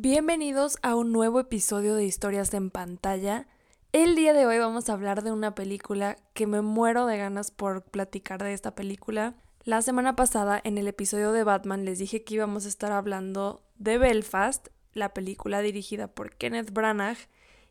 [0.00, 3.48] Bienvenidos a un nuevo episodio de Historias en pantalla.
[3.90, 7.50] El día de hoy vamos a hablar de una película que me muero de ganas
[7.50, 9.34] por platicar de esta película.
[9.64, 13.64] La semana pasada en el episodio de Batman les dije que íbamos a estar hablando
[13.78, 17.18] de Belfast, la película dirigida por Kenneth Branagh,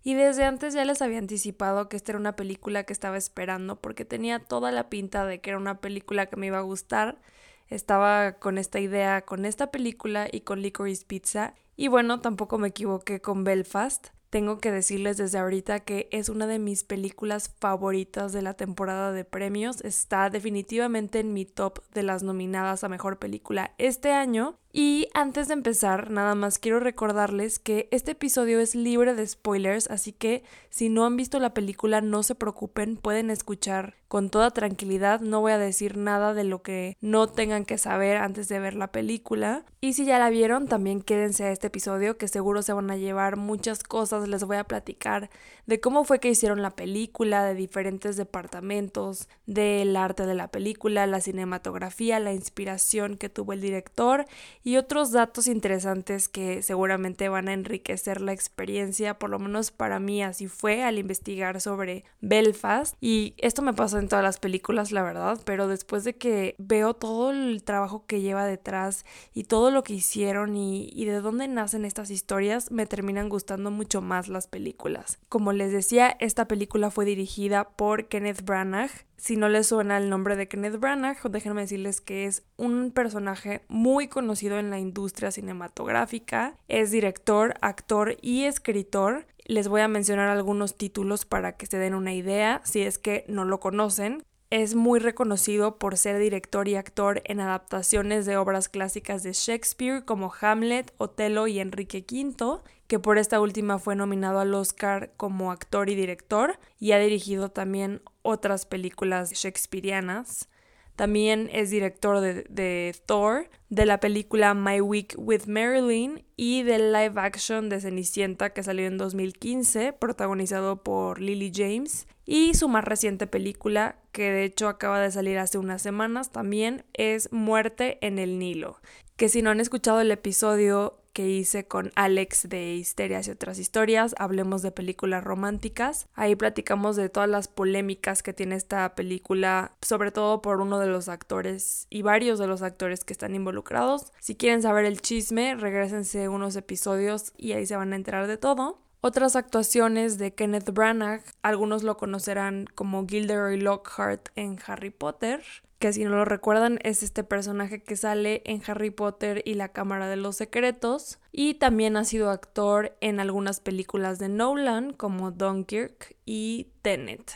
[0.04, 3.80] y desde antes ya les había anticipado que esta era una película que estaba esperando
[3.80, 7.22] porque tenía toda la pinta de que era una película que me iba a gustar.
[7.70, 12.70] Estaba con esta idea con esta película y con Licorice Pizza y bueno, tampoco me
[12.70, 14.08] equivoqué con Belfast.
[14.30, 19.14] Tengo que decirles desde ahorita que es una de mis películas favoritas de la temporada
[19.14, 19.80] de premios.
[19.82, 25.48] Está definitivamente en mi top de las nominadas a mejor película este año y antes
[25.48, 30.44] de empezar, nada más quiero recordarles que este episodio es libre de spoilers, así que
[30.70, 35.42] si no han visto la película no se preocupen, pueden escuchar con toda tranquilidad, no
[35.42, 38.92] voy a decir nada de lo que no tengan que saber antes de ver la
[38.92, 39.66] película.
[39.82, 42.98] Y si ya la vieron, también quédense a este episodio que seguro se van a
[42.98, 45.30] llevar muchas cosas, les voy a platicar
[45.66, 51.06] de cómo fue que hicieron la película, de diferentes departamentos, del arte de la película,
[51.06, 54.26] la cinematografía, la inspiración que tuvo el director
[54.68, 60.02] y otros datos interesantes que seguramente van a enriquecer la experiencia, por lo menos para
[60.02, 62.94] mí así fue al investigar sobre Belfast.
[63.00, 66.96] Y esto me pasa en todas las películas, la verdad, pero después de que veo
[66.96, 71.48] todo el trabajo que lleva detrás y todo lo que hicieron y, y de dónde
[71.48, 75.18] nacen estas historias, me terminan gustando mucho más las películas.
[75.30, 80.10] Como les decía, esta película fue dirigida por Kenneth Branagh si no les suena el
[80.10, 85.32] nombre de Kenneth Branagh, déjenme decirles que es un personaje muy conocido en la industria
[85.32, 86.56] cinematográfica.
[86.68, 89.26] Es director, actor y escritor.
[89.46, 93.26] Les voy a mencionar algunos títulos para que se den una idea, si es que
[93.28, 94.24] no lo conocen.
[94.50, 100.06] Es muy reconocido por ser director y actor en adaptaciones de obras clásicas de Shakespeare
[100.06, 105.52] como Hamlet, Otelo y Enrique V, que por esta última fue nominado al Oscar como
[105.52, 110.50] actor y director, y ha dirigido también otras películas shakespearianas.
[110.98, 117.14] También es director de, Thor, de la película My Week with Marilyn y del live
[117.18, 122.08] action de Cenicienta que salió en 2015, protagonizado por Lily James.
[122.26, 126.84] Y su más reciente película, que de hecho acaba de salir hace unas semanas, también
[126.94, 128.82] es Muerte en el Nilo.
[129.18, 133.58] Que si no han escuchado el episodio que hice con Alex de Histerias y otras
[133.58, 136.08] historias, hablemos de películas románticas.
[136.14, 140.86] Ahí platicamos de todas las polémicas que tiene esta película, sobre todo por uno de
[140.86, 144.14] los actores y varios de los actores que están involucrados.
[144.20, 148.38] Si quieren saber el chisme, regresense unos episodios y ahí se van a enterar de
[148.38, 148.78] todo.
[149.02, 155.42] Otras actuaciones de Kenneth Branagh, algunos lo conocerán como Gilderoy Lockhart en Harry Potter,
[155.80, 159.70] que si no lo recuerdan es este personaje que sale en Harry Potter y la
[159.70, 165.32] Cámara de los Secretos y también ha sido actor en algunas películas de Nolan como
[165.32, 167.32] Dunkirk y Tenet.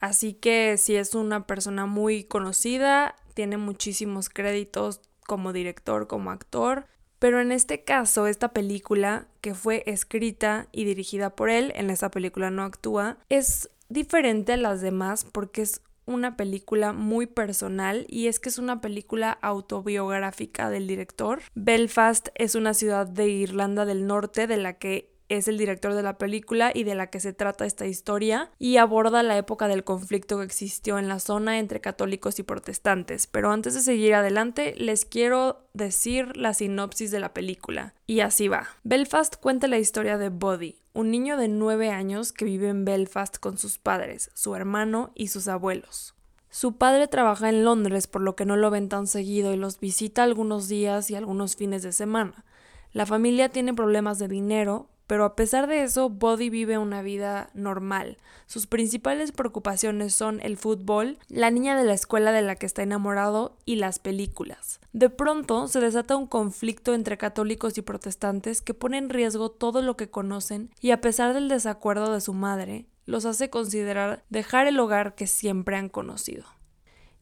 [0.00, 6.86] Así que si es una persona muy conocida, tiene muchísimos créditos como director, como actor,
[7.18, 12.10] pero en este caso esta película que fue escrita y dirigida por él, en esa
[12.10, 18.26] película no actúa, es diferente a las demás porque es una película muy personal y
[18.28, 21.42] es que es una película autobiográfica del director.
[21.54, 26.02] Belfast es una ciudad de Irlanda del Norte de la que es el director de
[26.02, 29.84] la película y de la que se trata esta historia y aborda la época del
[29.84, 33.26] conflicto que existió en la zona entre católicos y protestantes.
[33.26, 37.94] Pero antes de seguir adelante, les quiero decir la sinopsis de la película.
[38.06, 38.68] Y así va.
[38.82, 43.38] Belfast cuenta la historia de Buddy, un niño de 9 años que vive en Belfast
[43.38, 46.14] con sus padres, su hermano y sus abuelos.
[46.50, 49.80] Su padre trabaja en Londres por lo que no lo ven tan seguido y los
[49.80, 52.44] visita algunos días y algunos fines de semana.
[52.92, 57.50] La familia tiene problemas de dinero, pero a pesar de eso, Buddy vive una vida
[57.54, 58.16] normal.
[58.46, 62.82] Sus principales preocupaciones son el fútbol, la niña de la escuela de la que está
[62.82, 64.80] enamorado y las películas.
[64.92, 69.82] De pronto se desata un conflicto entre católicos y protestantes que pone en riesgo todo
[69.82, 74.66] lo que conocen y a pesar del desacuerdo de su madre, los hace considerar dejar
[74.66, 76.44] el hogar que siempre han conocido.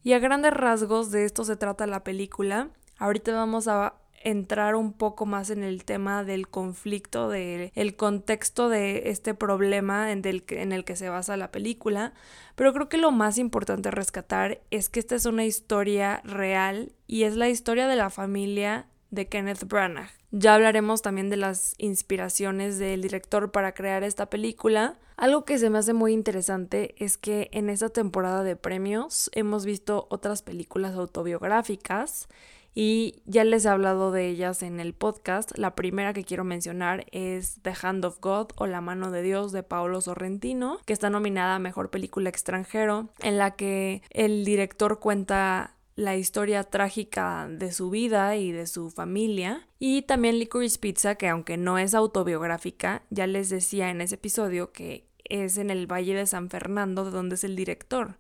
[0.05, 2.71] Y a grandes rasgos de esto se trata la película.
[2.99, 3.95] Ahorita vamos a
[4.25, 10.13] entrar un poco más en el tema del conflicto, del el contexto de este problema
[10.13, 12.13] en, en el que se basa la película,
[12.55, 17.25] pero creo que lo más importante rescatar es que esta es una historia real y
[17.25, 20.11] es la historia de la familia de Kenneth Branagh.
[20.31, 24.99] Ya hablaremos también de las inspiraciones del director para crear esta película.
[25.19, 29.67] Algo que se me hace muy interesante es que en esta temporada de premios hemos
[29.67, 32.29] visto otras películas autobiográficas
[32.75, 35.57] y ya les he hablado de ellas en el podcast.
[35.59, 39.53] La primera que quiero mencionar es The Hand of God o La mano de Dios
[39.53, 45.01] de Paolo Sorrentino, que está nominada a Mejor Película Extranjero, en la que el director
[45.01, 49.67] cuenta la historia trágica de su vida y de su familia.
[49.79, 54.73] Y también Licorice Pizza, que aunque no es autobiográfica, ya les decía en ese episodio
[54.73, 58.17] que es en el Valle de San Fernando, de donde es el director.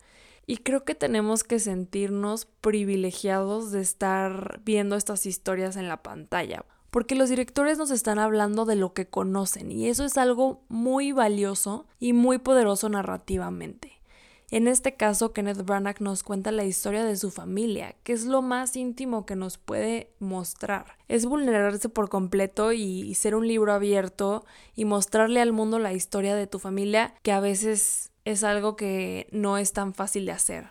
[0.46, 6.64] Y creo que tenemos que sentirnos privilegiados de estar viendo estas historias en la pantalla,
[6.90, 11.12] porque los directores nos están hablando de lo que conocen y eso es algo muy
[11.12, 14.02] valioso y muy poderoso narrativamente.
[14.52, 18.42] En este caso, Kenneth Branagh nos cuenta la historia de su familia, que es lo
[18.42, 20.98] más íntimo que nos puede mostrar.
[21.08, 24.44] Es vulnerarse por completo y ser un libro abierto
[24.74, 29.28] y mostrarle al mundo la historia de tu familia, que a veces es algo que
[29.32, 30.70] no es tan fácil de hacer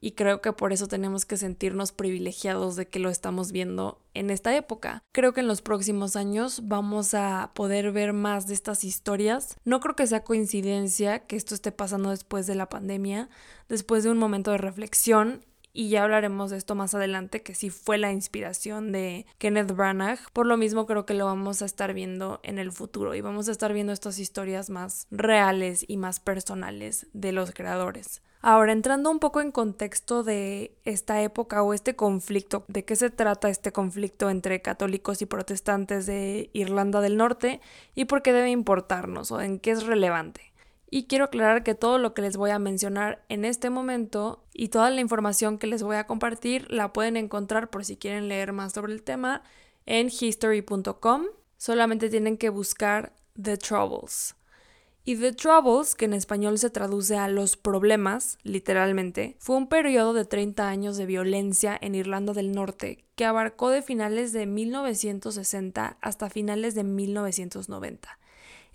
[0.00, 4.30] y creo que por eso tenemos que sentirnos privilegiados de que lo estamos viendo en
[4.30, 5.02] esta época.
[5.12, 9.56] Creo que en los próximos años vamos a poder ver más de estas historias.
[9.64, 13.28] No creo que sea coincidencia que esto esté pasando después de la pandemia,
[13.68, 15.44] después de un momento de reflexión
[15.76, 20.18] y ya hablaremos de esto más adelante, que sí fue la inspiración de Kenneth Branagh.
[20.32, 23.48] Por lo mismo creo que lo vamos a estar viendo en el futuro y vamos
[23.48, 28.22] a estar viendo estas historias más reales y más personales de los creadores.
[28.40, 33.10] Ahora, entrando un poco en contexto de esta época o este conflicto, de qué se
[33.10, 37.60] trata este conflicto entre católicos y protestantes de Irlanda del Norte
[37.94, 40.52] y por qué debe importarnos o en qué es relevante.
[40.88, 44.68] Y quiero aclarar que todo lo que les voy a mencionar en este momento y
[44.68, 48.52] toda la información que les voy a compartir la pueden encontrar por si quieren leer
[48.52, 49.42] más sobre el tema
[49.84, 51.24] en history.com.
[51.56, 54.36] Solamente tienen que buscar The Troubles.
[55.08, 60.12] Y The Troubles, que en español se traduce a los problemas, literalmente, fue un periodo
[60.14, 65.96] de 30 años de violencia en Irlanda del Norte que abarcó de finales de 1960
[66.00, 68.18] hasta finales de 1990.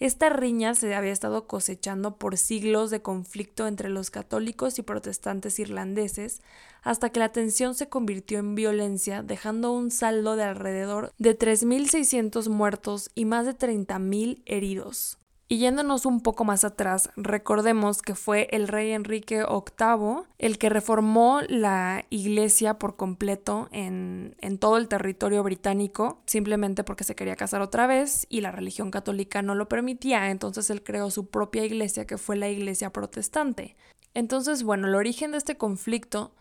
[0.02, 5.60] Esta riña se había estado cosechando por siglos de conflicto entre los católicos y protestantes
[5.60, 6.42] irlandeses,
[6.82, 12.50] hasta que la tensión se convirtió en violencia, dejando un saldo de alrededor de 3.600
[12.50, 15.21] muertos y más de 30.000 heridos.
[15.52, 20.70] Y yéndonos un poco más atrás, recordemos que fue el rey Enrique VIII el que
[20.70, 27.36] reformó la iglesia por completo en, en, todo el territorio británico, simplemente porque se quería
[27.36, 31.66] casar otra vez y la religión católica no lo permitía, entonces él creó su propia
[31.66, 33.76] iglesia que fue la iglesia protestante.
[34.14, 36.32] Entonces, bueno, el origen de este conflicto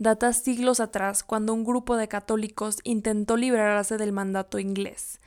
[0.00, 5.20] data siglos atrás cuando un grupo de católicos intentó liberarse del mandato inglés.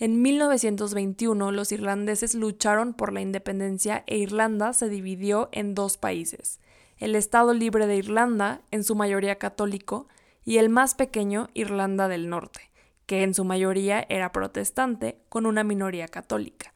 [0.00, 6.58] En 1921 los irlandeses lucharon por la independencia e Irlanda se dividió en dos países,
[6.96, 10.08] el Estado Libre de Irlanda, en su mayoría católico,
[10.42, 12.70] y el más pequeño Irlanda del Norte,
[13.04, 16.72] que en su mayoría era protestante, con una minoría católica.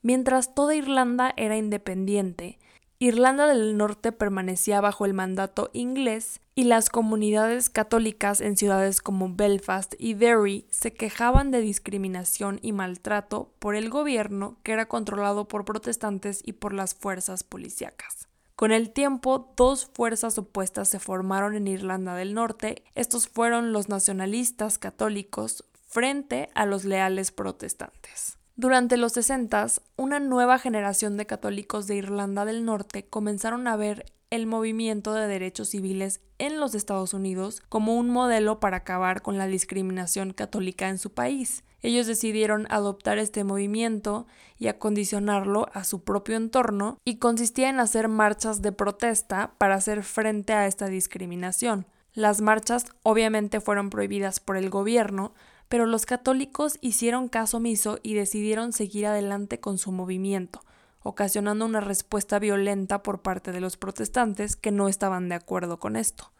[0.00, 2.58] Mientras toda Irlanda era independiente,
[2.98, 9.34] Irlanda del Norte permanecía bajo el mandato inglés y las comunidades católicas en ciudades como
[9.34, 15.48] Belfast y Derry se quejaban de discriminación y maltrato por el gobierno que era controlado
[15.48, 18.28] por protestantes y por las fuerzas policíacas.
[18.54, 22.84] Con el tiempo, dos fuerzas opuestas se formaron en Irlanda del Norte.
[22.94, 28.38] Estos fueron los nacionalistas católicos frente a los leales protestantes.
[28.56, 29.66] Durante los 60,
[29.96, 35.28] una nueva generación de católicos de Irlanda del Norte comenzaron a ver el movimiento de
[35.28, 40.88] derechos civiles en los Estados Unidos como un modelo para acabar con la discriminación católica
[40.88, 41.62] en su país.
[41.82, 44.26] Ellos decidieron adoptar este movimiento
[44.58, 50.02] y acondicionarlo a su propio entorno y consistía en hacer marchas de protesta para hacer
[50.02, 51.86] frente a esta discriminación.
[52.12, 55.32] Las marchas obviamente fueron prohibidas por el gobierno,
[55.68, 60.60] pero los católicos hicieron caso omiso y decidieron seguir adelante con su movimiento,
[61.04, 65.94] ocasionando una respuesta violenta por parte de los protestantes que no estaban de acuerdo con
[65.94, 66.32] esto.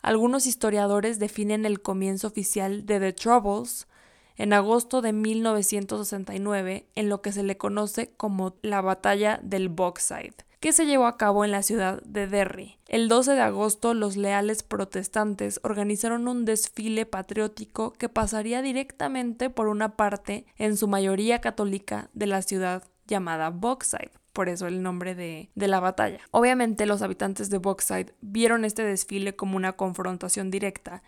[0.00, 3.86] Algunos historiadores definen el comienzo oficial de The Troubles
[4.36, 10.36] en agosto de 1969 en lo que se le conoce como la Batalla del Bogside,
[10.60, 12.78] que se llevó a cabo en la ciudad de Derry.
[12.86, 19.66] El 12 de agosto los leales protestantes organizaron un desfile patriótico que pasaría directamente por
[19.66, 25.14] una parte, en su mayoría católica, de la ciudad llamada Bogside por eso el nombre
[25.14, 26.20] de, de, la batalla.
[26.30, 31.02] Obviamente los habitantes de Bogside vieron este desfile como una confrontación directa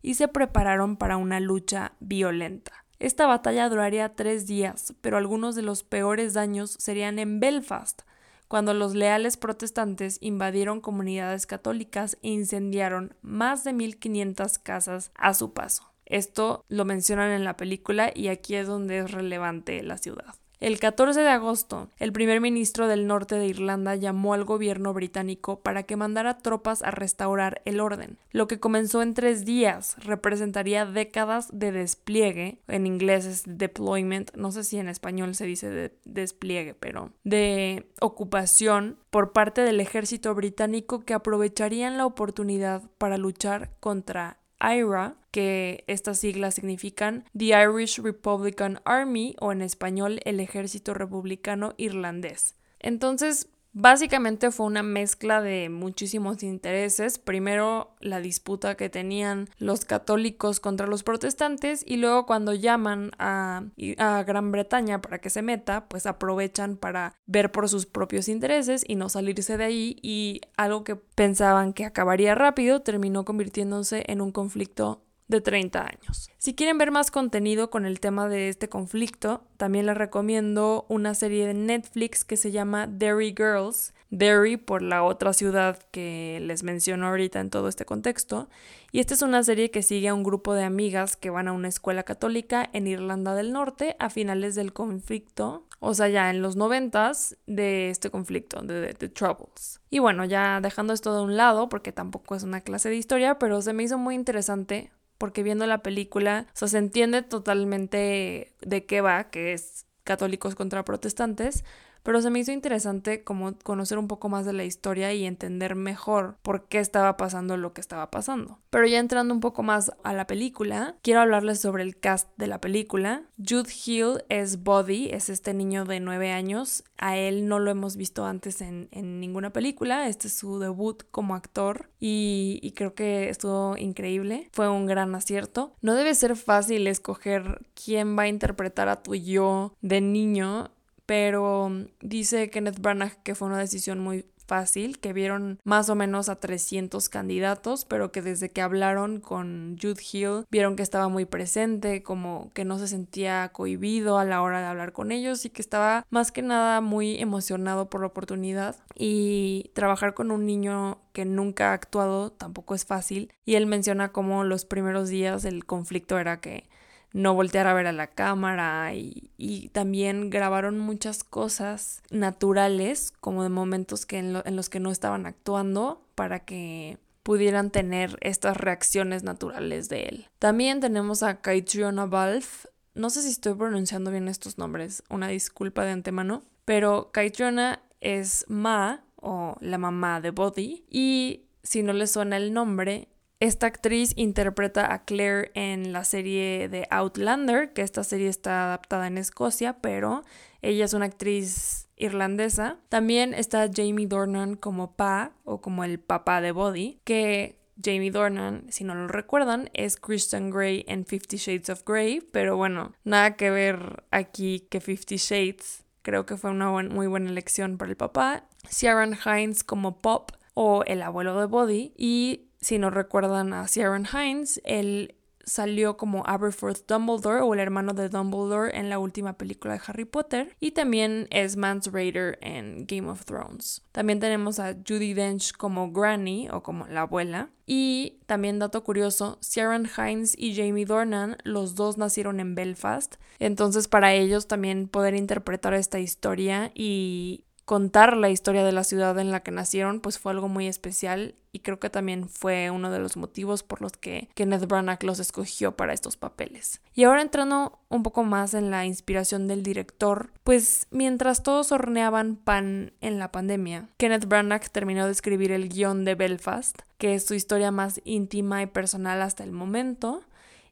[0.00, 2.72] y se prepararon para una lucha violenta.
[2.98, 8.02] Esta batalla duraría tres días, pero algunos de los peores daños serían en Belfast,
[8.48, 15.52] cuando los leales protestantes invadieron comunidades católicas e incendiaron más de 1500 casas a su
[15.54, 15.92] paso.
[16.04, 20.34] Esto lo mencionan en la película y aquí es donde es relevante la ciudad.
[20.60, 25.60] El 14 de agosto, el primer ministro del norte de Irlanda llamó al gobierno británico
[25.60, 28.18] para que mandara tropas a restaurar el orden.
[28.30, 34.52] Lo que comenzó en tres días representaría décadas de despliegue, en inglés es deployment, no
[34.52, 41.06] sé si en español se dice despliegue, pero de ocupación por parte del ejército británico
[41.06, 48.80] que aprovecharían la oportunidad para luchar contra IRA, que estas siglas significan The Irish Republican
[48.84, 52.56] Army o en español el Ejército Republicano Irlandés.
[52.78, 57.18] Entonces, Básicamente fue una mezcla de muchísimos intereses.
[57.18, 63.62] Primero la disputa que tenían los católicos contra los protestantes y luego cuando llaman a,
[63.98, 68.84] a, Gran Bretaña para que se meta, pues aprovechan para ver por sus propios intereses
[68.86, 74.20] y no salirse de ahí y algo que pensaban que acabaría rápido terminó convirtiéndose en
[74.20, 76.28] un conflicto de 30 años.
[76.38, 81.14] Si quieren ver más contenido con el tema de este conflicto, también les recomiendo una
[81.14, 86.64] serie de Netflix que se llama Derry Girls, Derry por la otra ciudad que les
[86.64, 88.48] menciono ahorita en todo este contexto,
[88.90, 91.52] y esta es una serie que sigue a un grupo de amigas que van a
[91.52, 96.42] una escuela católica en Irlanda del Norte a finales del conflicto, o sea, ya en
[96.42, 99.80] los noventas de este conflicto, de The Troubles.
[99.90, 103.38] Y bueno, ya dejando esto de un lado, porque tampoco es una clase de historia,
[103.38, 109.02] pero se me hizo muy interesante porque viendo la película, se entiende totalmente de qué
[109.02, 111.62] va, que es católicos contra protestantes,
[112.02, 115.74] pero se me hizo interesante como conocer un poco más de la historia y entender
[115.74, 118.58] mejor por qué estaba pasando lo que estaba pasando.
[118.70, 122.46] Pero ya entrando un poco más a la película, quiero hablarles sobre el cast de
[122.46, 123.22] la película.
[123.38, 126.84] Jude Hill es Body, es este niño de 9 años.
[126.98, 131.34] A él no lo hemos visto antes en, ninguna película, este es su debut como
[131.34, 135.72] actor y, y creo que estuvo increíble, fue un gran acierto.
[135.80, 140.70] No debe ser fácil escoger quién va a interpretar a tu yo de niño
[141.10, 145.96] pero mm, dice Kenneth Branagh que fue una decisión muy fácil, que vieron más o
[145.96, 151.08] menos a 300 candidatos, pero que desde que hablaron con Jude Hill vieron que estaba
[151.08, 155.44] muy presente, como que no se sentía cohibido a la hora de hablar con ellos
[155.44, 158.76] y que estaba más que nada muy emocionado por la oportunidad.
[158.94, 163.32] Y trabajar con un niño que nunca ha actuado tampoco es fácil.
[163.44, 166.68] Y él menciona como los primeros días el conflicto era que
[167.12, 169.28] no voltear a ver a la cámara y,
[169.72, 176.04] también grabaron muchas cosas naturales, como de momentos que en, los que no estaban actuando,
[176.14, 180.28] para que pudieran tener estas reacciones naturales de él.
[180.38, 182.46] También tenemos a Kaitriona Valve,
[182.94, 188.44] no sé si estoy pronunciando bien estos nombres, una disculpa de antemano, pero Kaitriona es
[188.48, 193.08] Ma o la mamá de Body y si no le suena el nombre,
[193.40, 199.06] esta actriz interpreta a Claire en la serie de Outlander, que esta serie está adaptada
[199.06, 200.24] en Escocia, pero
[200.60, 202.76] ella es una actriz irlandesa.
[202.90, 208.66] También está Jamie Dornan como Pa o como el papá de Body, que Jamie Dornan,
[208.68, 213.36] si no lo recuerdan, es Christian Grey en Fifty Shades of Grey, pero bueno, nada
[213.36, 215.84] que ver aquí que Fifty Shades.
[216.02, 218.44] Creo que fue una muy buena elección para el papá.
[218.68, 224.06] Ciaran Hines como Pop o el abuelo de Body y si no recuerdan a Ciaran
[224.12, 225.14] Hines, él
[225.44, 230.04] salió como Aberforth Dumbledore o el hermano de Dumbledore en la última película de Harry
[230.04, 233.82] Potter y también es Mance Raider en Game of Thrones.
[233.92, 239.38] También tenemos a Judy Dench como Granny o como la abuela y también dato curioso,
[239.40, 245.14] Ciaran Hines y Jamie Dornan, los dos nacieron en Belfast, entonces para ellos también poder
[245.14, 250.18] interpretar esta historia y contar la historia de la ciudad en la que nacieron, pues
[250.18, 253.92] fue algo muy especial y creo que también fue uno de los motivos por los
[253.92, 256.80] que Kenneth Branagh los escogió para estos papeles.
[256.94, 262.34] Y ahora entrando un poco más en la inspiración del director, pues mientras todos horneaban
[262.34, 267.24] pan en la pandemia, Kenneth Branagh terminó de escribir el guion de Belfast, que es
[267.24, 270.24] su historia más íntima y personal hasta el momento.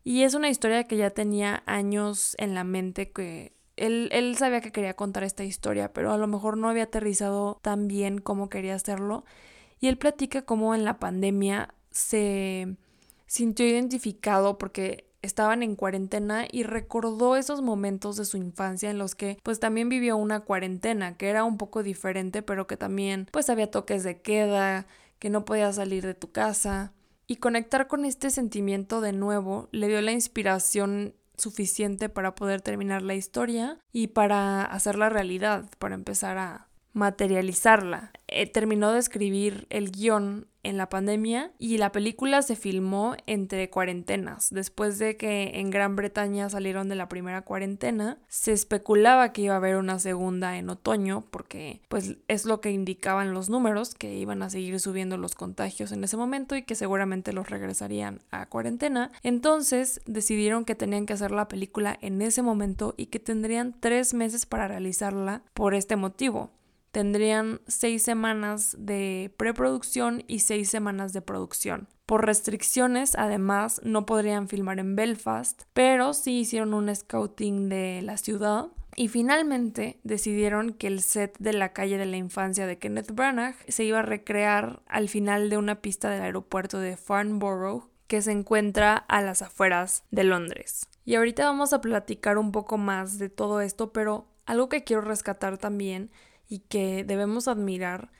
[0.02, 4.72] Y es una historia que ya tenía años en la mente que él, sabía que
[4.72, 8.74] quería contar esta historia, pero a lo mejor no había aterrizado tan bien como quería
[8.74, 9.24] hacerlo.
[9.80, 12.76] Y él platica cómo en la pandemia se
[13.26, 19.14] sintió identificado porque estaban en cuarentena y recordó esos momentos de su infancia en los
[19.14, 23.50] que pues también vivió una cuarentena que era un poco diferente pero que también pues
[23.50, 24.86] había toques de queda,
[25.18, 26.92] que no podía salir de tu casa
[27.26, 33.02] y conectar con este sentimiento de nuevo le dio la inspiración suficiente para poder terminar
[33.02, 36.67] la historia y para hacerla realidad, para empezar a
[36.98, 38.12] materializarla.
[38.26, 43.70] Eh, terminó de escribir el guion en la pandemia y la película se filmó entre
[43.70, 44.50] cuarentenas.
[44.50, 49.54] Después de que en Gran Bretaña salieron de la primera cuarentena, se especulaba que iba
[49.54, 54.14] a haber una segunda en otoño porque pues es lo que indicaban los números que
[54.14, 58.46] iban a seguir subiendo los contagios en ese momento y que seguramente los regresarían a
[58.46, 59.10] cuarentena.
[59.22, 64.12] Entonces decidieron que tenían que hacer la película en ese momento y que tendrían tres
[64.12, 66.50] meses para realizarla por este motivo
[66.90, 71.88] tendrían seis semanas de preproducción y seis semanas de producción.
[72.06, 78.16] Por restricciones, además, no podrían filmar en Belfast, pero sí hicieron un scouting de la
[78.16, 83.12] ciudad y finalmente decidieron que el set de la calle de la infancia de Kenneth
[83.12, 88.22] Branagh se iba a recrear al final de una pista del aeropuerto de Farnborough que
[88.22, 90.88] se encuentra a las afueras de Londres.
[91.04, 95.02] Y ahorita vamos a platicar un poco más de todo esto, pero algo que quiero
[95.02, 96.10] rescatar también
[96.48, 98.10] y que debemos admirar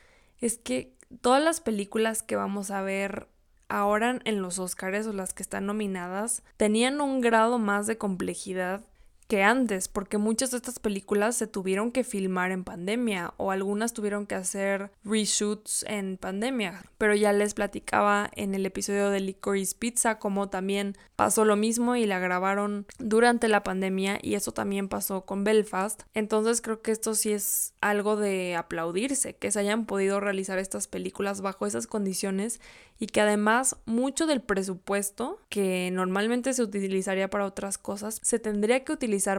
[0.40, 3.28] es que todas las películas que vamos a ver
[3.68, 8.82] ahora en los Oscars o las que están nominadas tenían un grado más de complejidad
[9.28, 13.92] que antes, porque muchas de estas películas se tuvieron que filmar en pandemia o algunas
[13.92, 16.82] tuvieron que hacer reshoots en pandemia.
[16.97, 21.94] Pero ya les platicaba en el episodio de Licorice Pizza como también pasó lo mismo
[21.94, 26.02] y la grabaron durante la pandemia y eso también pasó con Belfast.
[26.14, 30.88] Entonces creo que esto sí es algo de aplaudirse, que se hayan podido realizar estas
[30.88, 32.61] películas bajo esas condiciones
[32.99, 38.85] y que además mucho del presupuesto que normalmente se utilizaría para otras cosas se tendría
[38.85, 38.92] que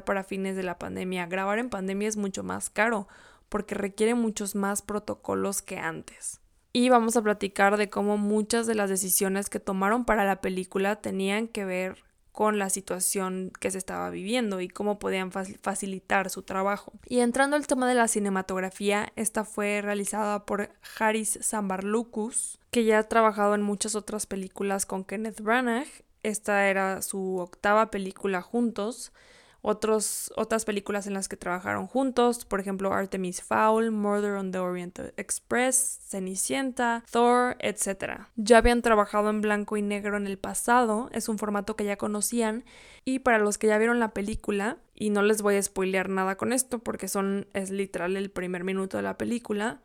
[0.03, 1.25] para fines de la pandemia.
[1.25, 3.07] Grabar en pandemia es mucho más caro
[3.49, 6.39] porque requiere muchos más protocolos que antes.
[6.71, 10.97] Y vamos a platicar de cómo muchas de las decisiones que tomaron para la película
[10.97, 16.43] tenían que ver con la situación que se estaba viviendo y cómo podían facilitar su
[16.43, 16.93] trabajo.
[17.07, 22.99] Y entrando al tema de la cinematografía, esta fue realizada por Haris Sambarlucus, que ya
[22.99, 25.87] ha trabajado en muchas otras películas con Kenneth Branagh.
[26.21, 29.11] Esta era su octava película juntos
[29.61, 34.59] otros, otras películas en las que trabajaron juntos, por ejemplo Artemis Fowl, Murder on the
[34.59, 38.27] Orient Express, Cenicienta, Thor, etc.
[38.35, 41.97] Ya habían trabajado en blanco y negro en el pasado, es un formato que ya
[41.97, 42.63] conocían,
[43.05, 46.35] y para los que ya vieron la película, y no les voy a spoilear nada
[46.35, 49.81] con esto porque son, es literal el primer minuto de la película,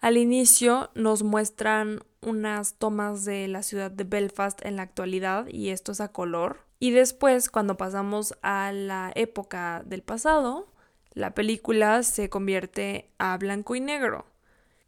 [0.00, 5.70] al inicio nos muestran unas tomas de la ciudad de Belfast en la actualidad y
[5.70, 6.60] esto es a color.
[6.78, 10.68] Y después, cuando pasamos a la época del pasado,
[11.12, 14.26] la película se convierte a blanco y negro.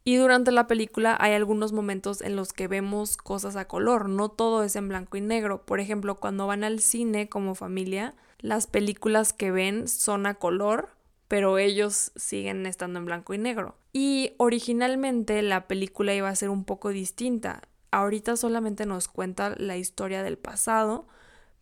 [0.03, 4.29] Y durante la película hay algunos momentos en los que vemos cosas a color, no
[4.29, 5.63] todo es en blanco y negro.
[5.63, 10.89] Por ejemplo, cuando van al cine como familia, las películas que ven son a color,
[11.31, 13.77] pero ellos siguen estando en blanco y negro.
[13.93, 17.61] Y originalmente la película iba a ser un poco distinta.
[17.89, 21.07] Ahorita solamente nos cuenta la historia del pasado,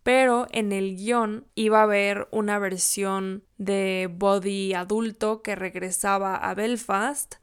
[0.01, 6.55] pero en el guion iba a haber una versión de Body adulto que regresaba a
[6.55, 7.35] Belfast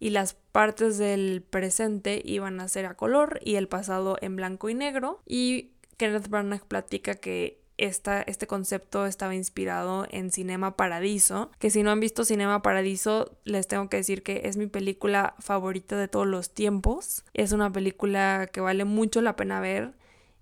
[0.00, 4.68] y las partes del presente iban a ser a color y el pasado en blanco
[4.68, 11.70] y negro y Kenneth Branagh platica que este concepto estaba inspirado en Cinema Paradiso, que
[11.70, 15.96] si no han visto Cinema Paradiso, les tengo que decir que es mi película favorita
[15.96, 17.24] de todos los tiempos.
[17.34, 19.94] Es una película que vale mucho la pena ver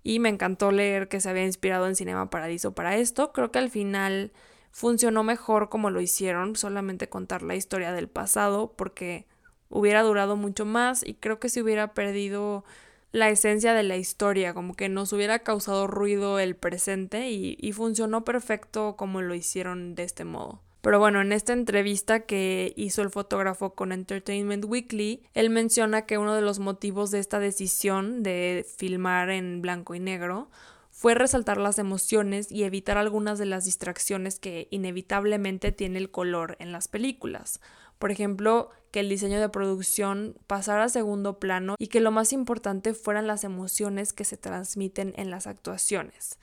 [0.03, 3.31] y me encantó leer que se había inspirado en Cinema Paradiso para esto.
[3.33, 4.31] Creo que al final
[4.71, 9.27] funcionó mejor como lo hicieron, solamente contar la historia del pasado, porque
[9.69, 12.63] hubiera durado mucho más y creo que se hubiera perdido
[13.11, 17.71] la esencia de la historia, como que nos hubiera causado ruido el presente y, y
[17.71, 20.61] funcionó perfecto como lo hicieron de este modo.
[20.81, 26.17] Pero bueno, en esta entrevista que hizo el fotógrafo con Entertainment Weekly, él menciona que
[26.17, 30.49] uno de los motivos de esta decisión de filmar en blanco y negro
[30.97, 36.55] fue resaltar las emociones y evitar algunas de las distracciones que inevitablemente tiene el color
[36.59, 37.59] en las películas.
[37.99, 42.33] Por ejemplo, que el diseño de producción pasara a segundo plano y que lo más
[42.33, 46.37] importante fueran las emociones que se transmiten en las actuaciones.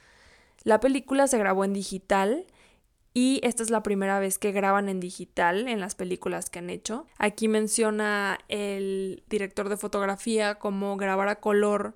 [0.63, 2.47] La película se grabó en digital
[3.13, 6.71] y esta es la primera vez que graban en digital en las películas que han
[6.71, 7.07] hecho.
[7.19, 11.95] Aquí menciona el director de fotografía como grabar a color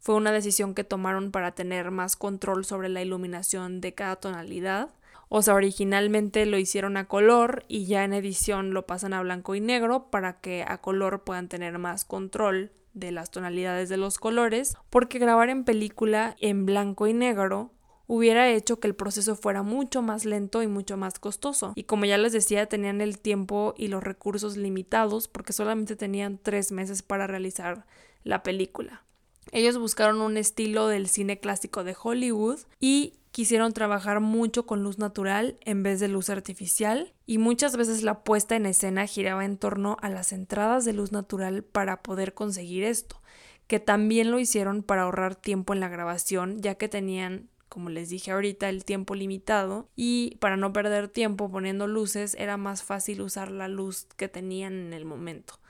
[0.00, 4.90] fue una decisión que tomaron para tener más control sobre la iluminación de cada tonalidad.
[5.28, 9.54] O sea, originalmente lo hicieron a color y ya en edición lo pasan a blanco
[9.54, 14.18] y negro para que a color puedan tener más control de las tonalidades de los
[14.18, 17.72] colores, porque grabar en película en blanco y negro
[18.06, 21.72] hubiera hecho que el proceso fuera mucho más lento y mucho más costoso.
[21.76, 26.38] Y como ya les decía, tenían el tiempo y los recursos limitados porque solamente tenían
[26.42, 27.86] tres meses para realizar
[28.24, 29.04] la película.
[29.52, 34.98] Ellos buscaron un estilo del cine clásico de Hollywood y quisieron trabajar mucho con luz
[34.98, 39.58] natural en vez de luz artificial y muchas veces la puesta en escena giraba en
[39.58, 43.22] torno a las entradas de luz natural para poder conseguir esto,
[43.68, 48.08] que también lo hicieron para ahorrar tiempo en la grabación ya que tenían como les
[48.08, 53.20] dije ahorita, el tiempo limitado y para no perder tiempo poniendo luces era más fácil
[53.20, 55.60] usar la luz que tenían en el momento.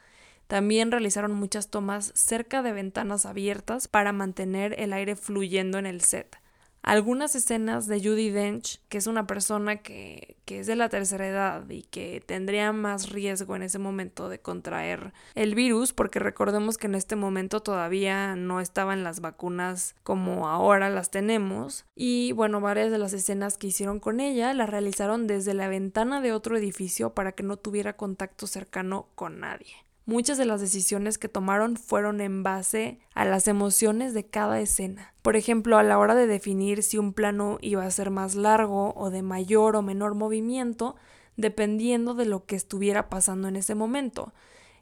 [0.46, 6.00] También realizaron muchas tomas cerca de ventanas abiertas para mantener el aire fluyendo en el
[6.00, 6.38] set.
[6.88, 11.28] Algunas escenas de Judy Dench, que es una persona que, que, es de la tercera
[11.28, 16.78] edad y que tendría más riesgo en ese momento de contraer el virus, porque recordemos
[16.78, 21.84] que en este momento todavía no estaban las vacunas como ahora las tenemos.
[21.94, 26.22] Y bueno, varias de las escenas que hicieron con ella las realizaron desde la ventana
[26.22, 29.87] de otro edificio para que no tuviera contacto cercano con nadie.
[30.08, 35.12] Muchas de las decisiones que tomaron fueron en base a las emociones de cada escena.
[35.20, 38.94] Por ejemplo, a la hora de definir si un plano iba a ser más largo
[38.96, 40.96] o de mayor o menor movimiento,
[41.36, 44.32] dependiendo de lo que estuviera pasando en ese momento.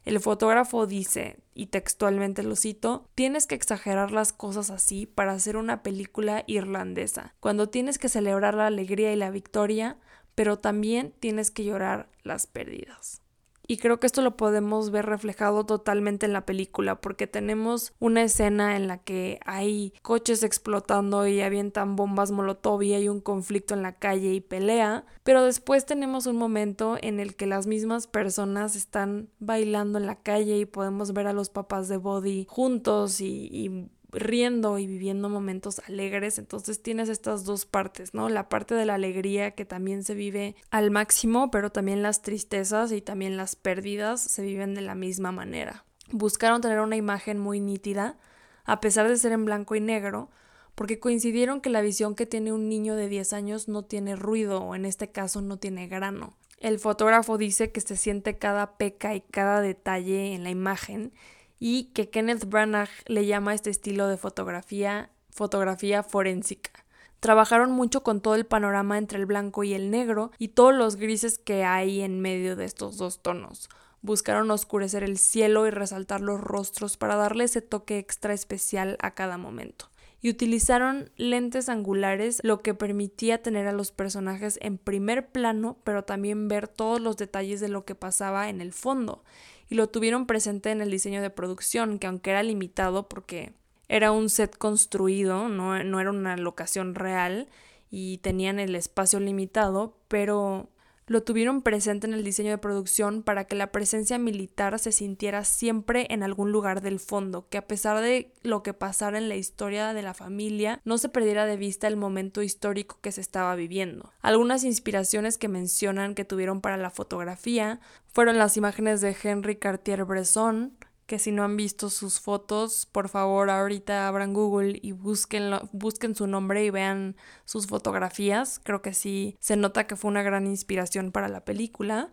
[0.05, 5.57] El fotógrafo dice, y textualmente lo cito, tienes que exagerar las cosas así para hacer
[5.57, 9.97] una película irlandesa, cuando tienes que celebrar la alegría y la victoria,
[10.35, 13.26] pero también tienes que llorar las pérdidas.
[13.67, 18.23] Y creo que esto lo podemos ver reflejado totalmente en la película, porque tenemos una
[18.23, 23.73] escena en la que hay coches explotando y avientan bombas molotov y hay un conflicto
[23.73, 28.07] en la calle y pelea, pero después tenemos un momento en el que las mismas
[28.07, 33.19] personas están bailando en la calle y podemos ver a los papás de Body juntos
[33.19, 36.37] y, y riendo y viviendo momentos alegres.
[36.37, 38.29] Entonces tienes estas dos partes, ¿no?
[38.29, 42.91] La parte de la alegría que también se vive al máximo, pero también las tristezas
[42.91, 45.85] y también las pérdidas se viven de la misma manera.
[46.11, 48.17] Buscaron tener una imagen muy nítida,
[48.65, 50.29] a pesar de ser en blanco y negro,
[50.75, 54.61] porque coincidieron que la visión que tiene un niño de 10 años no tiene ruido
[54.61, 56.37] o en este caso no tiene grano.
[56.59, 61.13] El fotógrafo dice que se siente cada peca y cada detalle en la imagen
[61.59, 66.71] y que Kenneth Branagh le llama a este estilo de fotografía fotografía forénsica.
[67.19, 70.97] Trabajaron mucho con todo el panorama entre el blanco y el negro y todos los
[70.97, 73.69] grises que hay en medio de estos dos tonos.
[74.01, 79.11] Buscaron oscurecer el cielo y resaltar los rostros para darle ese toque extra especial a
[79.11, 79.89] cada momento.
[80.19, 86.03] Y utilizaron lentes angulares, lo que permitía tener a los personajes en primer plano, pero
[86.03, 89.23] también ver todos los detalles de lo que pasaba en el fondo
[89.69, 93.53] y lo tuvieron presente en el diseño de producción, que aunque era limitado porque
[93.89, 97.47] era un set construido, no, no era una locación real
[97.89, 100.69] y tenían el espacio limitado, pero
[101.07, 105.45] lo tuvieron presente en el diseño de producción para que la presencia militar se sintiera
[105.45, 109.37] siempre en algún lugar del fondo, que a pesar de lo que pasara en la
[109.37, 113.55] historia de la familia, no se perdiera de vista el momento histórico que se estaba
[113.55, 114.11] viviendo.
[114.21, 120.73] Algunas inspiraciones que mencionan que tuvieron para la fotografía fueron las imágenes de Henry Cartier-Bresson,
[121.07, 126.27] que si no han visto sus fotos, por favor ahorita abran Google y busquen, su
[126.27, 127.15] nombre y vean
[127.45, 128.59] sus fotografías.
[128.63, 132.11] Creo que sí se nota que fue una gran inspiración para la película.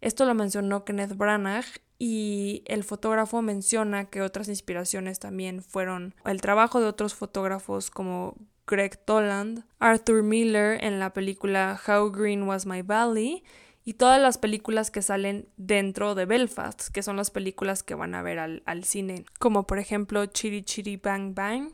[0.00, 1.64] Esto lo mencionó Kenneth Branagh
[2.00, 8.34] y el fotógrafo menciona que otras inspiraciones también fueron el trabajo de otros fotógrafos como
[8.66, 13.44] Greg Toland, Arthur Miller en la película How Green Was My Valley
[13.84, 18.14] y todas las películas que salen dentro de Belfast, que son las películas que van
[18.14, 21.72] a ver al, cine, como por ejemplo Chitty Chitty Bang Bang,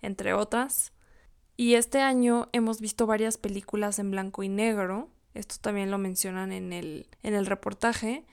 [0.00, 0.92] entre otras.
[1.56, 6.52] Y este año hemos visto varias películas en blanco y negro, esto también lo mencionan
[6.52, 8.24] en el, en el reportaje,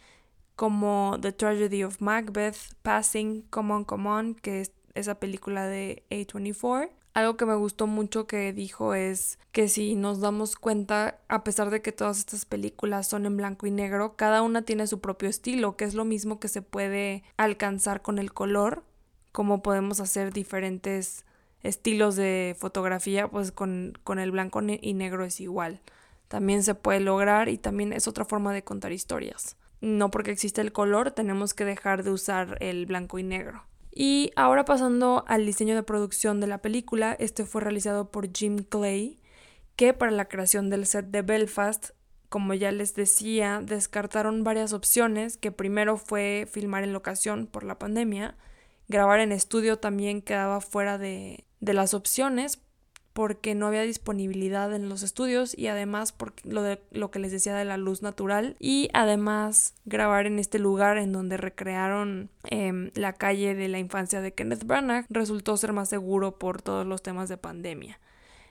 [0.56, 6.04] como The Tragedy of Macbeth, Passing, Come On, Come On, que es esa película de
[6.10, 11.44] A24, algo que me gustó mucho que dijo es que si nos damos cuenta, a
[11.44, 15.02] pesar de que todas estas películas son en blanco y negro, cada una tiene su
[15.02, 18.84] propio estilo, que es lo mismo que se puede alcanzar con el color,
[19.32, 21.26] como podemos hacer diferentes
[21.64, 25.82] estilos de fotografía, pues con, con el blanco y negro es igual.
[26.28, 29.58] También se puede lograr y también es otra forma de contar historias.
[29.82, 33.64] No porque existe el color tenemos que dejar de usar el blanco y negro.
[34.00, 38.58] Y ahora pasando al diseño de producción de la película, este fue realizado por Jim
[38.58, 39.20] Clay,
[39.76, 41.90] que para la creación del set de Belfast,
[42.30, 47.80] como ya les decía, descartaron varias opciones, que primero fue filmar en locación por la
[47.80, 48.38] pandemia,
[48.88, 52.62] grabar en estudio también quedaba fuera de, de las opciones,
[53.18, 57.32] porque no había disponibilidad en los estudios y además por lo, de, lo que les
[57.32, 62.92] decía de la luz natural y además grabar en este lugar en donde recrearon em,
[62.94, 67.02] la calle de la infancia de Kenneth Branagh resultó ser más seguro por todos los
[67.02, 68.00] temas de pandemia.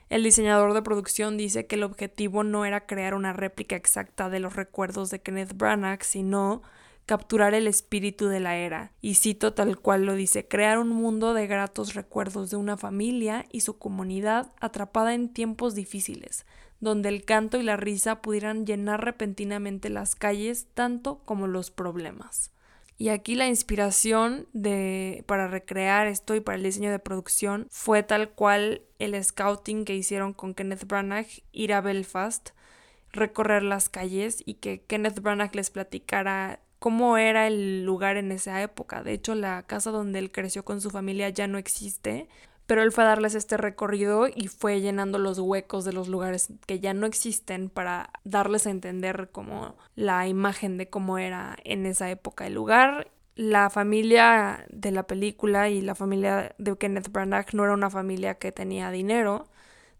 [0.09, 4.41] El diseñador de producción dice que el objetivo no era crear una réplica exacta de
[4.41, 6.61] los recuerdos de Kenneth Branagh, sino
[7.07, 11.33] capturar el espíritu de la era, y cito tal cual lo dice, crear un mundo
[11.33, 16.45] de gratos recuerdos de una familia y su comunidad atrapada en tiempos difíciles,
[16.81, 22.51] donde el canto y la risa pudieran llenar repentinamente las calles tanto como los problemas.
[22.97, 28.03] Y aquí la inspiración de, para recrear esto y para el diseño de producción fue
[28.03, 32.49] tal cual el scouting que hicieron con Kenneth Branagh, ir a Belfast,
[33.13, 38.61] recorrer las calles y que Kenneth Branagh les platicara cómo era el lugar en esa
[38.61, 39.03] época.
[39.03, 42.29] De hecho, la casa donde él creció con su familia ya no existe,
[42.65, 46.47] pero él fue a darles este recorrido y fue llenando los huecos de los lugares
[46.65, 51.85] que ya no existen para darles a entender como la imagen de cómo era en
[51.85, 53.11] esa época el lugar.
[53.35, 58.35] La familia de la película y la familia de Kenneth Branagh no era una familia
[58.35, 59.49] que tenía dinero.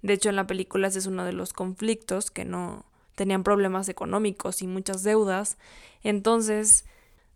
[0.04, 2.86] De hecho, en la película ese es uno de los conflictos que no,
[3.18, 5.58] tenían problemas económicos y muchas deudas,
[6.04, 6.86] entonces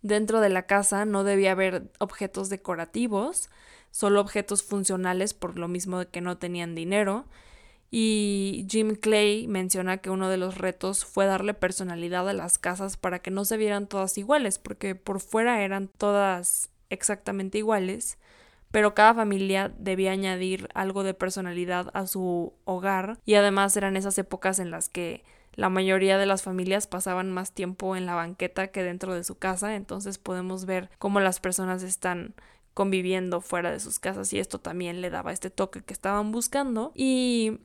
[0.03, 3.49] dentro de la casa no debía haber objetos decorativos,
[3.89, 7.25] solo objetos funcionales por lo mismo de que no tenían dinero.
[7.89, 12.95] Y Jim Clay menciona que uno de los retos fue darle personalidad a las casas
[12.95, 18.19] para que no se vieran todas iguales, porque por fuera eran todas exactamente iguales,
[18.69, 24.17] pero cada familia debía añadir algo de personalidad a su hogar y además eran esas
[24.19, 28.67] épocas en las que la mayoría de las familias pasaban más tiempo en la banqueta
[28.67, 32.35] que dentro de su casa, entonces podemos ver cómo las personas están
[32.73, 36.91] conviviendo fuera de sus casas y esto también le daba este toque que estaban buscando.
[36.95, 37.59] Y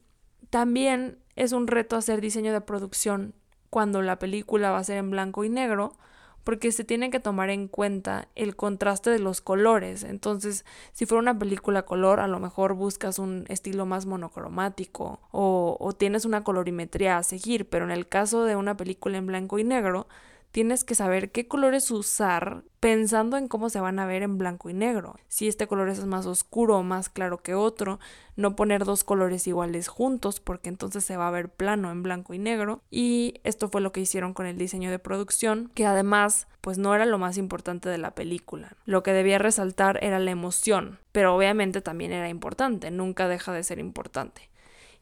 [0.51, 3.35] también es un reto hacer diseño de producción
[3.71, 5.93] cuando la película va a ser en blanco y negro
[6.47, 10.05] porque se tiene que tomar en cuenta el contraste de los colores.
[10.05, 15.77] Entonces, si fuera una película color, a lo mejor buscas un estilo más monocromático o,
[15.81, 19.59] o tienes una colorimetría a seguir, pero en el caso de una película en blanco
[19.59, 20.07] y negro,
[20.57, 24.71] tienes que saber qué colores usar pensando en cómo se van a ver en blanco
[24.71, 25.17] y negro.
[25.29, 28.01] Si este color es más oscuro o más claro que otro,
[28.37, 32.33] no poner dos colores iguales juntos porque entonces se va a ver plano en blanco
[32.33, 32.81] y negro.
[32.91, 36.95] Y esto fue lo que hicieron con el diseño de producción, que además pues no
[36.95, 38.79] era lo más importante de la película.
[38.87, 43.63] Lo que debía resaltar era la emoción, pero obviamente también era importante, nunca deja de
[43.63, 44.49] ser importante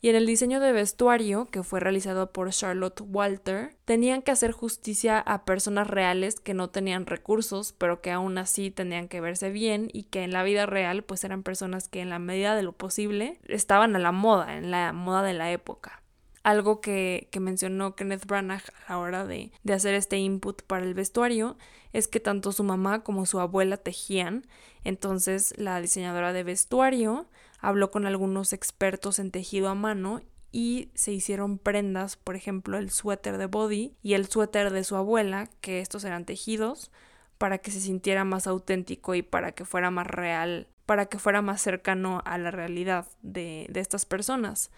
[0.04, 4.52] y en el diseño de vestuario, que fue realizado por Charlotte Walter, tenían que hacer
[4.52, 9.48] justicia a personas reales que no tenían recursos, pero que aún así tenían que verse
[9.48, 12.62] bien y que en la vida real pues eran personas que en la medida de
[12.62, 16.02] lo posible estaban a la moda, en la moda de la época.
[16.42, 20.84] Algo que, que, mencionó Kenneth Branagh a la hora de, de, hacer este input para
[20.84, 21.56] el vestuario
[21.94, 24.46] es que tanto su mamá como su abuela tejían,
[24.82, 27.26] entonces la diseñadora de vestuario
[27.64, 30.20] habló con algunos expertos en tejido a mano
[30.52, 34.96] y se hicieron prendas, por ejemplo, el suéter de Body y el suéter de su
[34.96, 36.92] abuela, que estos eran tejidos,
[37.38, 41.42] para que se sintiera más auténtico y para que fuera más real, para que fuera
[41.42, 44.70] más cercano a la realidad de, estas personas.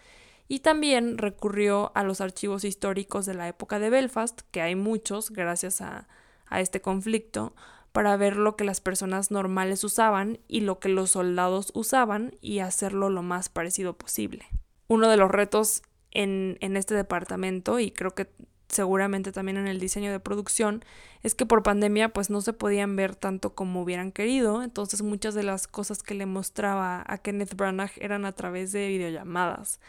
[0.47, 5.29] Y también recurrió a los archivos históricos de la época de Belfast, que hay muchos
[5.29, 6.07] gracias a
[6.49, 7.53] este conflicto,
[7.97, 12.59] para ver lo que las personas normales usaban y lo que los soldados usaban y
[12.59, 14.45] hacerlo lo más parecido posible.
[14.87, 15.81] Uno de los retos
[16.11, 18.29] en, en este departamento, y creo que
[18.67, 20.85] seguramente también en el diseño de producción,
[21.23, 25.33] es que por pandemia pues no se podían ver tanto como hubieran querido, entonces muchas
[25.33, 29.79] de las cosas que le mostraba a Kenneth Branagh eran a través de videollamadas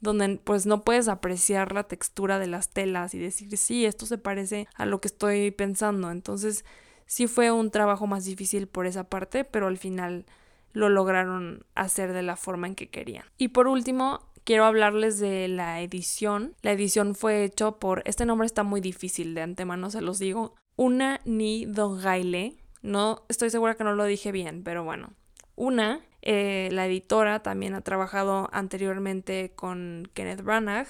[0.00, 4.18] donde pues no puedes apreciar la textura de las telas y decir, sí, esto se
[4.18, 6.10] parece a lo que estoy pensando.
[6.10, 6.64] Entonces,
[7.06, 10.26] Sí fue un trabajo más difícil por esa parte, pero al final
[10.72, 13.24] lo lograron hacer de la forma en que querían.
[13.38, 16.54] Y por último, quiero hablarles de la edición.
[16.62, 20.54] La edición fue hecho por, este nombre está muy difícil de antemano, se los digo,
[20.76, 22.56] Una Ni Gaile.
[22.82, 25.12] No estoy segura que no lo dije bien, pero bueno.
[25.54, 30.88] Una, eh, la editora, también ha trabajado anteriormente con Kenneth Branagh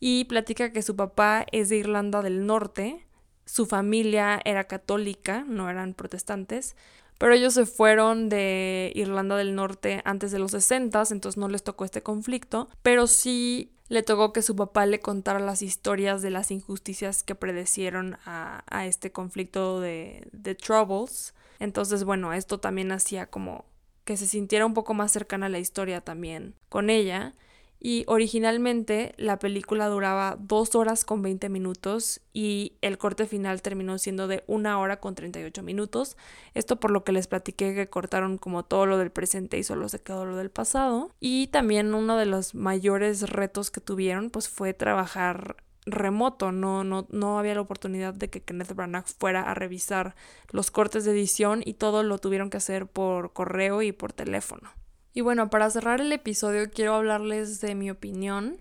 [0.00, 3.06] y platica que su papá es de Irlanda del Norte
[3.46, 6.76] su familia era católica, no eran protestantes,
[7.18, 11.62] pero ellos se fueron de Irlanda del Norte antes de los 60, entonces no les
[11.62, 16.30] tocó este conflicto, pero sí le tocó que su papá le contara las historias de
[16.30, 21.34] las injusticias que predecieron a, a este conflicto de, de Troubles.
[21.58, 23.64] Entonces, bueno, esto también hacía como
[24.04, 27.34] que se sintiera un poco más cercana a la historia también con ella.
[27.80, 33.96] Y originalmente la película duraba 2 horas con 20 minutos y el corte final terminó
[33.98, 36.18] siendo de 1 hora con 38 minutos.
[36.52, 39.88] Esto por lo que les platiqué que cortaron como todo lo del presente y solo
[39.88, 41.10] se quedó lo del pasado.
[41.20, 47.06] Y también uno de los mayores retos que tuvieron pues fue trabajar remoto, no, no,
[47.10, 50.14] no había la oportunidad de que Kenneth Branagh fuera a revisar
[50.50, 54.70] los cortes de edición y todo lo tuvieron que hacer por correo y por teléfono.
[55.12, 58.60] Y bueno, para cerrar el episodio quiero hablarles de mi opinión.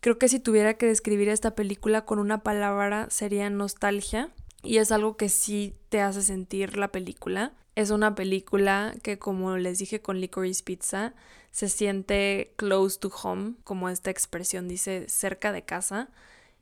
[0.00, 4.30] Creo que si tuviera que describir esta película con una palabra sería nostalgia
[4.62, 7.52] y es algo que sí te hace sentir la película.
[7.74, 11.14] Es una película que como les dije con Licorice Pizza
[11.50, 16.08] se siente close to home, como esta expresión dice cerca de casa.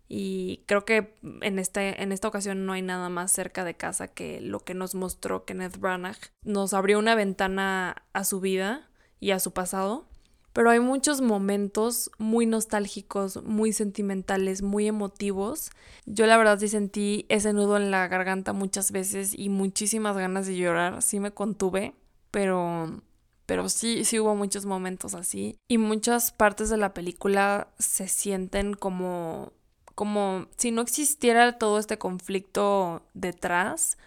[0.09, 4.09] Y creo que en, este, en esta ocasión no hay nada más cerca de casa
[4.09, 6.19] que lo que nos mostró Kenneth Branagh.
[6.45, 8.89] Nos abrió una ventana a su vida
[9.21, 10.07] y a su pasado,
[10.53, 15.71] pero hay muchos momentos muy nostálgicos, muy sentimentales, muy emotivos.
[16.07, 20.47] Yo la verdad sí sentí ese nudo en la garganta muchas veces y muchísimas ganas
[20.47, 21.95] de llorar, sí me contuve,
[22.31, 23.03] pero
[23.45, 25.57] pero sí, sí hubo muchos momentos así.
[25.69, 29.53] Y muchas partes de la película se sienten como
[29.95, 33.99] como si no existiera todo este conflicto detrás,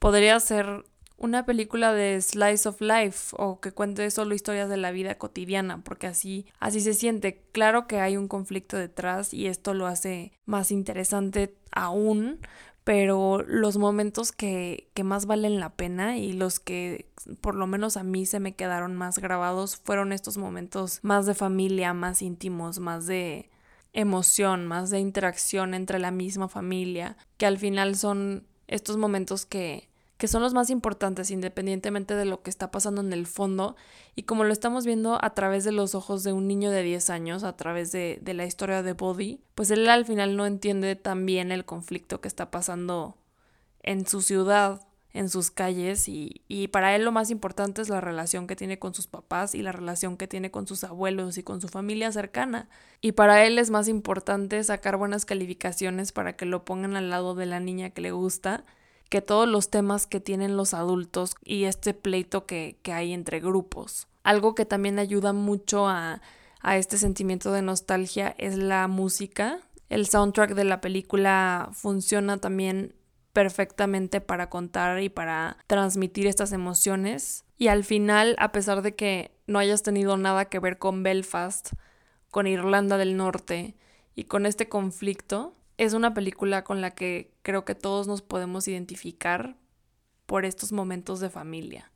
[0.00, 0.84] podría ser
[1.18, 5.82] una película de slice of life o que cuente solo historias de la vida cotidiana,
[5.82, 7.42] porque así así se siente.
[7.52, 12.40] Claro que hay un conflicto detrás y esto lo hace más interesante aún,
[12.84, 17.08] pero los momentos que, que más valen la pena y los que
[17.40, 21.34] por lo menos a mí se me quedaron más grabados fueron estos momentos más de
[21.34, 23.50] familia, más íntimos, más de
[23.92, 29.85] emoción, más de interacción entre la misma familia, que al final son estos momentos que,
[30.18, 33.76] que son los más importantes independientemente de lo que está pasando en el fondo
[34.14, 37.10] y como lo estamos viendo a través de los ojos de un niño de 10
[37.10, 40.96] años, a través de, de la historia de Body, pues él al final no entiende
[40.96, 43.16] tan bien el conflicto que está pasando
[43.82, 44.80] en su ciudad
[45.16, 48.78] en sus calles y, y, para él lo más importante es la relación que tiene
[48.78, 52.12] con sus papás y la relación que tiene con sus abuelos y con su familia
[52.12, 52.68] cercana.
[53.00, 57.34] Y para él es más importante sacar buenas calificaciones para que lo pongan al lado
[57.34, 58.64] de la niña que le gusta
[59.08, 63.40] que todos los temas que tienen los adultos y este pleito que, que hay entre
[63.40, 64.08] grupos.
[64.22, 66.20] Algo que también ayuda mucho a,
[66.60, 69.60] a este sentimiento de nostalgia es la música.
[69.88, 72.94] El soundtrack de la película funciona también
[73.32, 77.44] perfectamente para contar y para transmitir estas emociones.
[77.58, 81.72] Y al final, a pesar de que no hayas tenido nada que ver con Belfast,
[82.30, 83.76] con Irlanda del Norte
[84.14, 88.66] y con este conflicto, es una película con la que creo que todos nos podemos
[88.68, 89.56] identificar
[90.26, 91.92] por estos momentos de familia.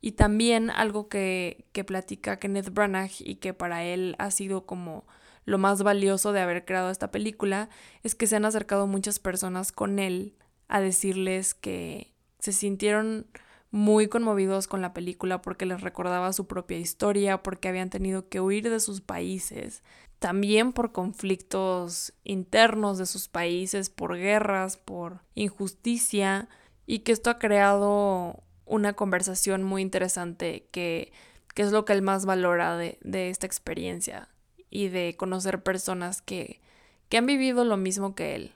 [0.00, 5.06] Y también algo que, que platica Kenneth Branagh y que para él ha sido como
[5.44, 7.68] lo más valioso de haber creado esta película
[8.02, 10.36] es que se han acercado muchas personas con él
[10.68, 13.26] a decirles que se sintieron
[13.70, 18.40] muy conmovidos con la película porque les recordaba su propia historia, porque habían tenido que
[18.40, 19.82] huir de sus países,
[20.20, 26.48] también por conflictos internos de sus países, por guerras, por injusticia,
[26.86, 31.12] y que esto ha creado una conversación muy interesante que,
[31.54, 34.28] que es lo que él más valora de, de esta experiencia
[34.68, 36.60] y de conocer personas que,
[37.08, 38.52] que han vivido lo mismo que él.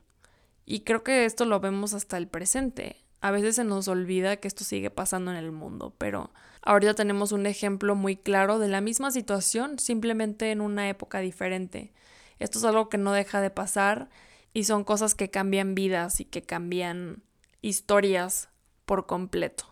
[0.67, 2.97] Y creo que esto lo vemos hasta el presente.
[3.23, 6.31] A veces se nos olvida que esto sigue pasando en el mundo, pero
[6.65, 11.93] ahorita tenemos un ejemplo muy claro de la misma situación, simplemente en una época diferente.
[12.39, 14.09] Esto es algo que no deja de pasar
[14.53, 17.23] y son cosas que cambian vidas y que cambian
[17.61, 18.49] historias
[18.85, 19.67] por completo.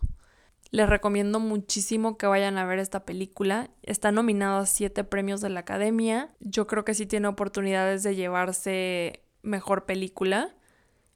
[0.71, 3.69] Les recomiendo muchísimo que vayan a ver esta película.
[3.83, 6.33] Está nominada a siete premios de la Academia.
[6.39, 10.55] Yo creo que sí tiene oportunidades de llevarse mejor película.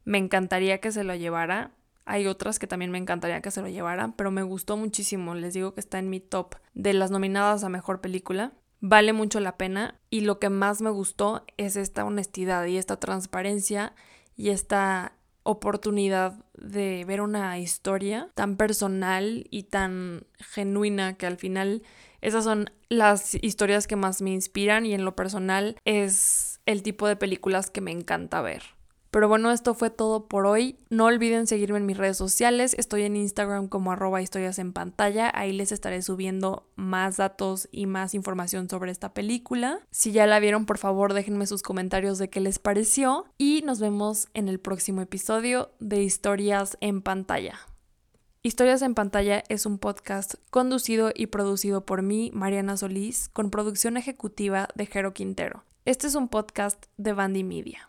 [0.05, 1.71] Me encantaría que se lo llevara.
[2.09, 5.35] Hay otras que también me encantaría que se lo llevaran, pero me gustó muchísimo.
[5.35, 8.53] Les digo que está en mi top de las nominadas a mejor película.
[8.79, 12.97] Vale mucho la pena y lo que más me gustó es esta honestidad y esta
[12.97, 13.93] transparencia
[14.37, 21.83] y esta oportunidad de ver una historia tan personal y tan genuina que al final
[22.21, 27.05] esas son las historias que más me inspiran y en lo personal es el tipo
[27.07, 28.76] de películas que me encanta ver.
[29.17, 30.77] Pero bueno, esto fue todo por hoy.
[30.91, 32.75] No olviden seguirme en mis redes sociales.
[32.77, 35.31] Estoy en Instagram como arroba historias en pantalla.
[35.33, 39.79] Ahí les estaré subiendo más datos y más información sobre esta película.
[39.89, 43.25] Si ya la vieron, por favor, déjenme sus comentarios de qué les pareció.
[43.39, 47.57] Y nos vemos en el próximo episodio de Historias en pantalla.
[48.43, 53.97] Historias en pantalla es un podcast conducido y producido por mí, Mariana Solís, con producción
[53.97, 55.63] ejecutiva de Jero Quintero.
[55.85, 57.79] Este es un podcast de Bandy Media.